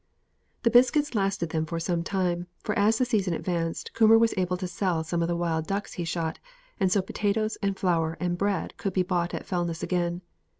[0.63, 4.57] The biscuits lasted them for some time, for as the season advanced Coomber was able
[4.57, 6.39] to sell some of the wild ducks he shot,
[6.79, 10.23] and so potatoes, and flour, and bread could be brought at Fellness again.